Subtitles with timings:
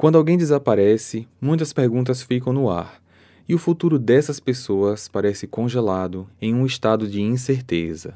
[0.00, 3.02] Quando alguém desaparece, muitas perguntas ficam no ar,
[3.46, 8.14] e o futuro dessas pessoas parece congelado em um estado de incerteza.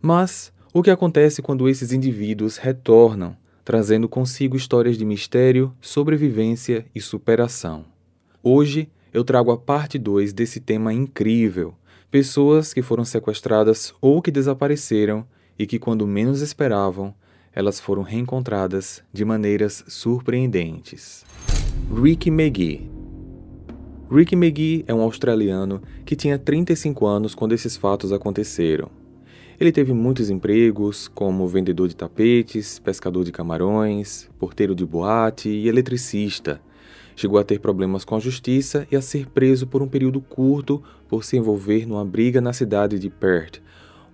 [0.00, 3.36] Mas o que acontece quando esses indivíduos retornam,
[3.66, 7.84] trazendo consigo histórias de mistério, sobrevivência e superação?
[8.42, 11.74] Hoje eu trago a parte 2 desse tema incrível.
[12.10, 15.22] Pessoas que foram sequestradas ou que desapareceram
[15.58, 17.14] e que, quando menos esperavam,
[17.56, 21.24] elas foram reencontradas de maneiras surpreendentes.
[21.90, 22.90] Ricky McGee
[24.10, 28.90] Ricky McGee é um australiano que tinha 35 anos quando esses fatos aconteceram.
[29.58, 35.66] Ele teve muitos empregos, como vendedor de tapetes, pescador de camarões, porteiro de boate e
[35.66, 36.60] eletricista.
[37.16, 40.82] Chegou a ter problemas com a justiça e a ser preso por um período curto
[41.08, 43.62] por se envolver numa briga na cidade de Perth,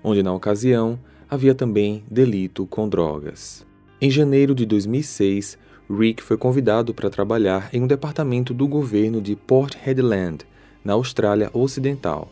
[0.02, 0.96] onde na ocasião
[1.32, 3.66] havia também delito com drogas.
[3.98, 5.56] Em janeiro de 2006,
[5.88, 10.44] Rick foi convidado para trabalhar em um departamento do governo de Port Hedland,
[10.84, 12.30] na Austrália Ocidental.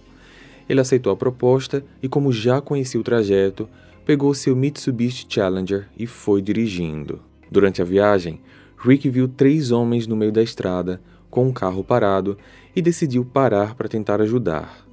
[0.69, 3.66] Ele aceitou a proposta e, como já conhecia o trajeto,
[4.05, 7.22] pegou seu Mitsubishi Challenger e foi dirigindo.
[7.50, 8.39] Durante a viagem,
[8.77, 12.36] Rick viu três homens no meio da estrada, com um carro parado,
[12.77, 14.86] e decidiu parar para tentar ajudar.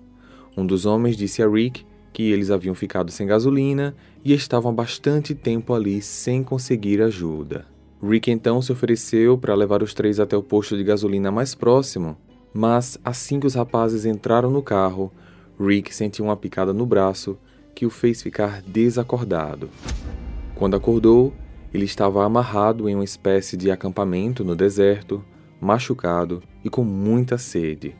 [0.55, 1.85] Um dos homens disse a Rick
[2.17, 7.67] que eles haviam ficado sem gasolina e estavam há bastante tempo ali sem conseguir ajuda.
[8.01, 12.17] Rick então se ofereceu para levar os três até o posto de gasolina mais próximo,
[12.51, 15.13] mas assim que os rapazes entraram no carro,
[15.59, 17.37] Rick sentiu uma picada no braço
[17.75, 19.69] que o fez ficar desacordado.
[20.55, 21.31] Quando acordou,
[21.71, 25.23] ele estava amarrado em uma espécie de acampamento no deserto,
[25.61, 27.95] machucado e com muita sede.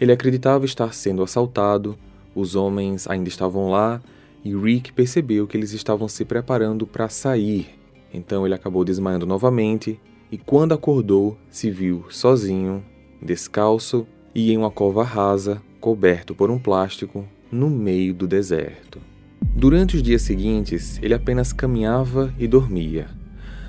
[0.00, 1.94] Ele acreditava estar sendo assaltado
[2.34, 4.00] os homens ainda estavam lá
[4.44, 7.68] e Rick percebeu que eles estavam se preparando para sair.
[8.12, 9.98] Então ele acabou desmaiando novamente
[10.30, 12.84] e, quando acordou, se viu sozinho,
[13.22, 19.00] descalço e em uma cova rasa, coberto por um plástico, no meio do deserto.
[19.40, 23.08] Durante os dias seguintes, ele apenas caminhava e dormia.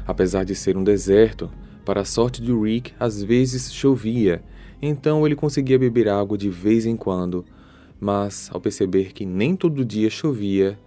[0.07, 1.49] Apesar de ser um deserto,
[1.85, 4.43] para a sorte de Rick, às vezes chovia,
[4.81, 7.45] então ele conseguia beber água de vez em quando
[7.99, 10.77] mas ao perceber que nem todo dia chovia,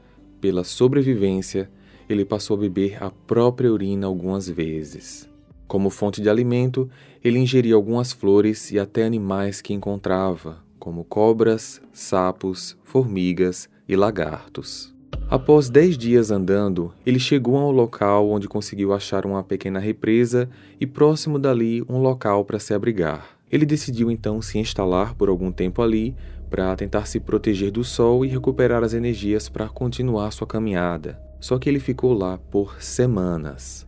[0.41, 1.71] pela sobrevivência,
[2.09, 5.29] ele passou a beber a própria urina algumas vezes.
[5.67, 6.89] Como fonte de alimento,
[7.23, 14.95] ele ingeria algumas flores e até animais que encontrava, como cobras, sapos, formigas e lagartos.
[15.31, 20.49] Após dez dias andando, ele chegou ao local onde conseguiu achar uma pequena represa
[20.81, 23.37] e próximo dali um local para se abrigar.
[23.53, 26.15] Ele decidiu então se instalar por algum tempo ali
[26.49, 31.21] para tentar se proteger do sol e recuperar as energias para continuar sua caminhada.
[31.41, 33.87] Só que ele ficou lá por semanas.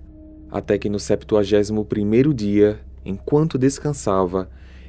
[0.50, 4.48] Até que no 71º dia, enquanto descansava,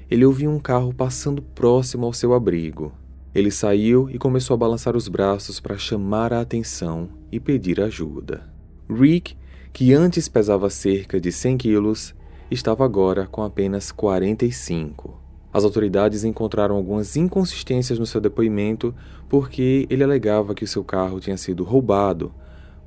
[0.09, 2.91] ele ouviu um carro passando próximo ao seu abrigo.
[3.33, 8.49] Ele saiu e começou a balançar os braços para chamar a atenção e pedir ajuda.
[8.89, 9.37] Rick,
[9.71, 12.13] que antes pesava cerca de 100 quilos,
[12.49, 15.20] estava agora com apenas 45.
[15.53, 18.95] As autoridades encontraram algumas inconsistências no seu depoimento
[19.27, 22.33] porque ele alegava que o seu carro tinha sido roubado,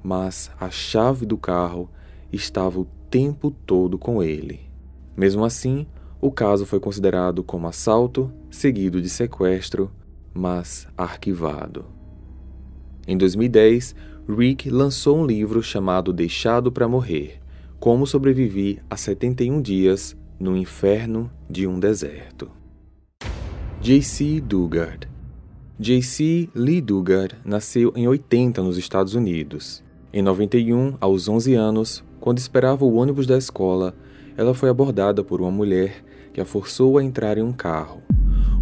[0.02, 1.90] mas a chave do carro
[2.32, 4.60] estava o tempo todo com ele.
[5.16, 5.86] Mesmo assim,
[6.20, 9.90] o caso foi considerado como assalto, seguido de sequestro,
[10.32, 11.84] mas arquivado.
[13.06, 13.94] Em 2010,
[14.26, 17.40] Rick lançou um livro chamado Deixado para Morrer:
[17.78, 22.50] Como Sobrevivi a 71 Dias no inferno de um deserto.
[23.80, 24.42] J.C.
[24.42, 25.08] Dugard
[25.80, 26.50] J.C.
[26.54, 29.82] Lee Dugard nasceu em 80 nos Estados Unidos.
[30.12, 33.94] Em 91, aos 11 anos, quando esperava o ônibus da escola,
[34.36, 36.04] ela foi abordada por uma mulher
[36.34, 38.02] que a forçou a entrar em um carro.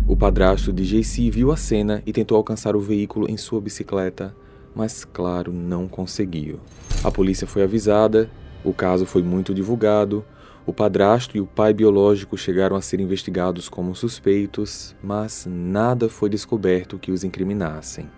[0.06, 1.30] O padrasto de J.C.
[1.30, 4.32] viu a cena e tentou alcançar o veículo em sua bicicleta,
[4.72, 6.60] mas, claro, não conseguiu.
[7.02, 8.30] A polícia foi avisada,
[8.62, 10.24] o caso foi muito divulgado,
[10.64, 16.28] o padrasto e o pai biológico chegaram a ser investigados como suspeitos, mas nada foi
[16.28, 18.08] descoberto que os incriminassem.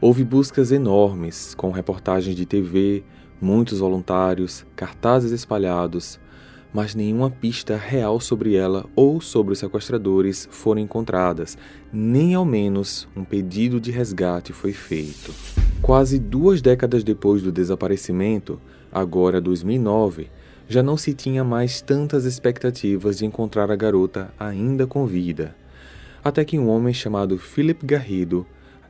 [0.00, 3.04] Houve buscas enormes, com reportagens de TV,
[3.38, 6.18] muitos voluntários, cartazes espalhados,
[6.72, 11.58] mas nenhuma pista real sobre ela ou sobre os sequestradores foram encontradas,
[11.92, 15.34] nem ao menos um pedido de resgate foi feito.
[15.82, 18.58] Quase duas décadas depois do desaparecimento,
[18.90, 20.30] agora 2009,
[20.70, 25.52] já não se tinha mais tantas expectativas de encontrar a garota ainda com vida.
[26.22, 28.46] Até que um homem chamado Philip Garrido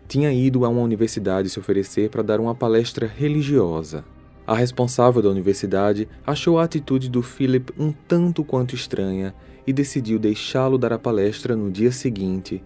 [0.06, 4.04] tinha ido a uma universidade se oferecer para dar uma palestra religiosa.
[4.46, 9.34] A responsável da universidade achou a atitude do Philip um tanto quanto estranha
[9.66, 12.62] e decidiu deixá-lo dar a palestra no dia seguinte,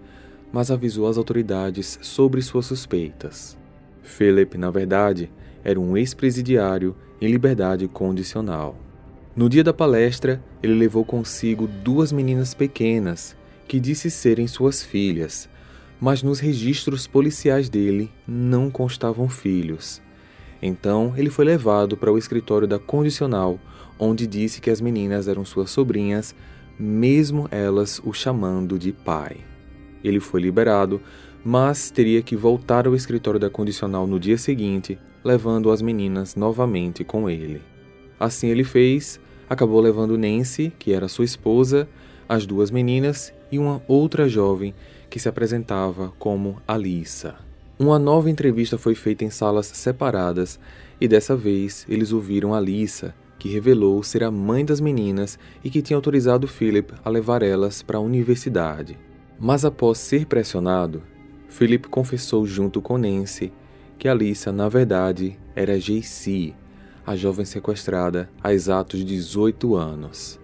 [0.52, 3.56] mas avisou as autoridades sobre suas suspeitas.
[4.02, 5.30] Philip, na verdade,
[5.62, 8.83] era um ex-presidiário em liberdade condicional.
[9.36, 13.36] No dia da palestra, ele levou consigo duas meninas pequenas,
[13.66, 15.48] que disse serem suas filhas,
[16.00, 20.00] mas nos registros policiais dele não constavam filhos.
[20.62, 23.58] Então, ele foi levado para o escritório da condicional,
[23.98, 26.32] onde disse que as meninas eram suas sobrinhas,
[26.78, 29.38] mesmo elas o chamando de pai.
[30.04, 31.00] Ele foi liberado,
[31.44, 37.02] mas teria que voltar ao escritório da condicional no dia seguinte, levando as meninas novamente
[37.02, 37.73] com ele.
[38.18, 41.88] Assim ele fez, acabou levando Nancy, que era sua esposa,
[42.28, 44.74] as duas meninas e uma outra jovem
[45.10, 47.36] que se apresentava como Alissa.
[47.78, 50.58] Uma nova entrevista foi feita em salas separadas
[51.00, 55.82] e dessa vez eles ouviram Alissa, que revelou ser a mãe das meninas e que
[55.82, 58.98] tinha autorizado Philip a levar elas para a universidade.
[59.38, 61.02] Mas após ser pressionado,
[61.48, 63.52] Philip confessou junto com Nancy
[63.98, 66.54] que Alissa, na verdade, era JC,
[67.06, 70.40] a jovem sequestrada há exatos 18 anos.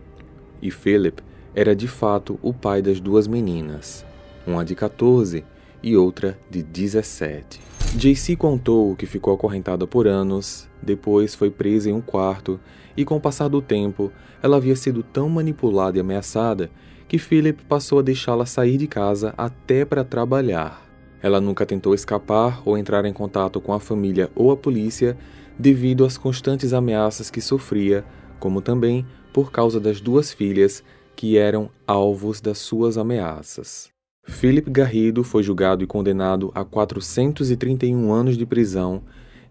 [0.61, 1.23] E Philip
[1.55, 4.05] era de fato o pai das duas meninas,
[4.47, 5.45] uma de 14
[5.83, 7.61] e outra de 17.
[7.97, 12.61] JC contou que ficou acorrentada por anos, depois foi presa em um quarto
[12.97, 16.71] e, com o passar do tempo, ela havia sido tão manipulada e ameaçada
[17.09, 20.87] que Philip passou a deixá-la sair de casa até para trabalhar.
[21.21, 25.17] Ela nunca tentou escapar ou entrar em contato com a família ou a polícia
[25.61, 28.05] devido às constantes ameaças que sofria,
[28.41, 30.83] como também por causa das duas filhas
[31.15, 33.91] que eram alvos das suas ameaças.
[34.25, 39.03] Philip Garrido foi julgado e condenado a 431 anos de prisão,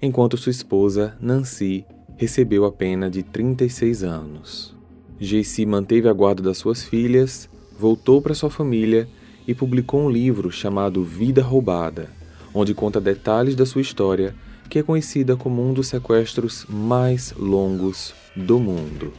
[0.02, 1.86] enquanto sua esposa, Nancy,
[2.18, 4.76] recebeu a pena de 36 anos.
[5.20, 9.08] JC manteve a guarda das suas filhas, voltou para sua família
[9.48, 12.10] e publicou um livro chamado Vida Roubada,
[12.54, 14.34] onde conta detalhes da sua história,
[14.69, 19.12] que é conhecida como um dos sequestros mais longos do mundo.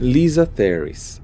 [0.00, 1.20] Lisa Terris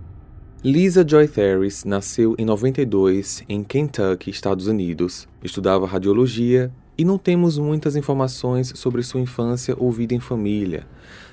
[0.64, 5.28] Lisa Joy Ferris nasceu em 92 em Kentucky, Estados Unidos.
[5.40, 10.84] Estudava radiologia e não temos muitas informações sobre sua infância ou vida em família.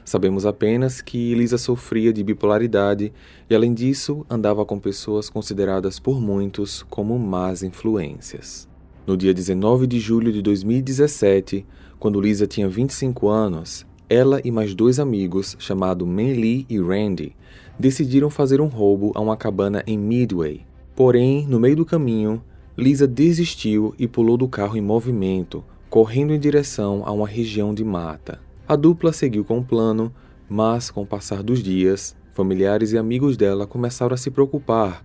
[0.06, 3.12] Sabemos apenas que Lisa sofria de bipolaridade
[3.50, 8.71] e, além disso, andava com pessoas consideradas por muitos como más influências.
[9.06, 11.66] No dia 19 de julho de 2017,
[12.00, 17.36] quando Lisa tinha 25 anos, ela e mais dois amigos, chamados Manly e Randy,
[17.78, 20.62] decidiram fazer um roubo a uma cabana em Midway.
[20.96, 22.42] Porém, no meio do caminho,
[22.78, 27.84] Lisa desistiu e pulou do carro em movimento, correndo em direção a uma região de
[27.84, 28.40] mata.
[28.66, 30.14] A dupla seguiu com o plano,
[30.48, 35.04] mas com o passar dos dias, familiares e amigos dela começaram a se preocupar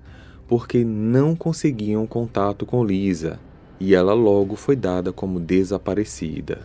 [0.49, 3.39] porque não conseguiam contato com Lisa,
[3.80, 6.62] e ela logo foi dada como desaparecida.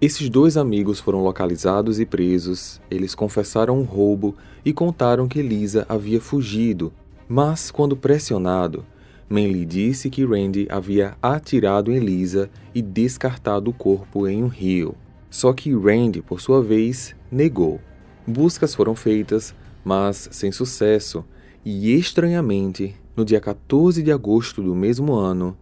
[0.00, 2.80] Esses dois amigos foram localizados e presos.
[2.90, 4.34] Eles confessaram o roubo
[4.64, 6.92] e contaram que Lisa havia fugido,
[7.28, 8.84] mas quando pressionado,
[9.28, 14.94] Manley disse que Randy havia atirado em Lisa e descartado o corpo em um rio.
[15.30, 17.80] Só que Randy, por sua vez, negou.
[18.26, 21.24] Buscas foram feitas, mas sem sucesso,
[21.64, 25.56] e estranhamente, no dia 14 de agosto do mesmo ano,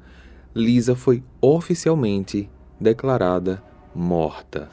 [0.54, 3.62] Lisa foi oficialmente declarada
[3.94, 4.68] morta.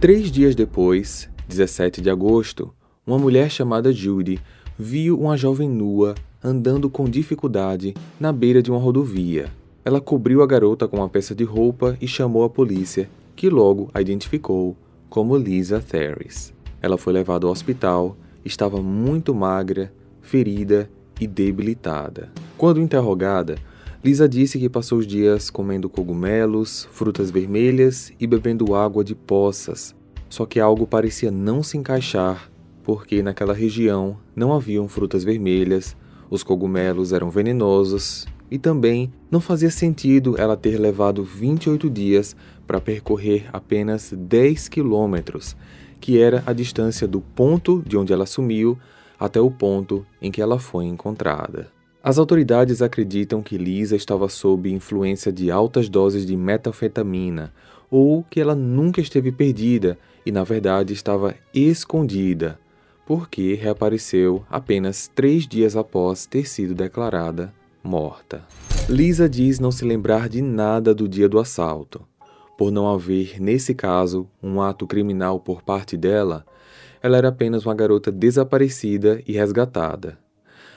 [0.00, 2.72] Três dias depois, 17 de agosto,
[3.06, 4.40] uma mulher chamada Judy
[4.78, 9.50] viu uma jovem nua andando com dificuldade na beira de uma rodovia.
[9.84, 13.90] Ela cobriu a garota com uma peça de roupa e chamou a polícia, que logo
[13.92, 14.74] a identificou
[15.10, 16.54] como Lisa Ferris.
[16.80, 22.30] Ela foi levada ao hospital, estava muito magra, ferida e debilitada.
[22.56, 23.56] Quando interrogada,
[24.02, 29.94] Lisa disse que passou os dias comendo cogumelos, frutas vermelhas e bebendo água de poças,
[30.26, 32.50] só que algo parecia não se encaixar,
[32.82, 35.94] porque naquela região não haviam frutas vermelhas,
[36.30, 42.34] os cogumelos eram venenosos e também não fazia sentido ela ter levado 28 dias
[42.66, 45.54] para percorrer apenas 10 quilômetros,
[46.00, 48.78] que era a distância do ponto de onde ela sumiu
[49.18, 51.79] até o ponto em que ela foi encontrada.
[52.02, 57.52] As autoridades acreditam que Lisa estava sob influência de altas doses de metanfetamina
[57.90, 62.58] ou que ela nunca esteve perdida e, na verdade, estava escondida,
[63.04, 67.52] porque reapareceu apenas três dias após ter sido declarada
[67.82, 68.46] morta.
[68.88, 72.08] Lisa diz não se lembrar de nada do dia do assalto.
[72.56, 76.44] por não haver, nesse caso, um ato criminal por parte dela,
[77.02, 80.18] ela era apenas uma garota desaparecida e resgatada.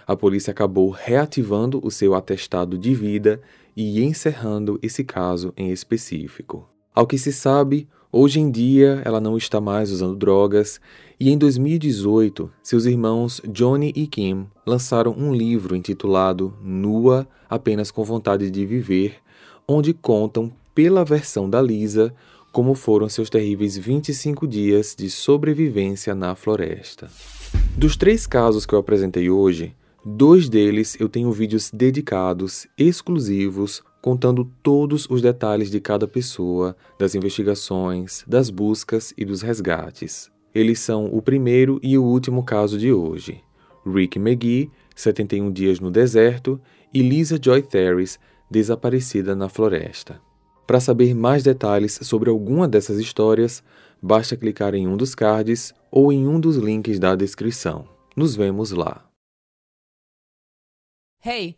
[0.05, 3.41] A polícia acabou reativando o seu atestado de vida
[3.75, 6.67] e encerrando esse caso em específico.
[6.93, 10.79] Ao que se sabe, hoje em dia ela não está mais usando drogas
[11.19, 18.03] e em 2018 seus irmãos Johnny e Kim lançaram um livro intitulado Nua apenas com
[18.03, 19.15] vontade de viver,
[19.67, 22.13] onde contam pela versão da Lisa
[22.51, 27.09] como foram seus terríveis 25 dias de sobrevivência na floresta.
[27.75, 29.73] Dos três casos que eu apresentei hoje,
[30.05, 37.15] dois deles eu tenho vídeos dedicados, exclusivos, contando todos os detalhes de cada pessoa, das
[37.15, 40.29] investigações, das buscas e dos resgates.
[40.53, 43.41] Eles são o primeiro e o último caso de hoje.
[43.85, 46.59] Rick McGee, 71 dias no deserto,
[46.93, 48.19] e Lisa Joy Terris,
[48.51, 50.21] desaparecida na floresta.
[50.67, 53.63] Para saber mais detalhes sobre alguma dessas histórias,
[54.01, 57.85] basta clicar em um dos cards ou em um dos links da descrição.
[58.15, 59.12] Nos vemos lá.
[61.23, 61.57] Hey,